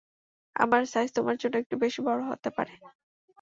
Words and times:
আমার 0.55 0.81
সাইজ 0.85 1.09
তোমার 1.17 1.35
জন্য 1.41 1.55
একটু 1.57 1.75
বেশি 1.83 1.99
বড় 2.07 2.21
হতে 2.29 2.49
পারে। 2.57 2.73